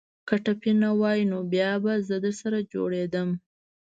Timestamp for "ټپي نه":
0.43-0.89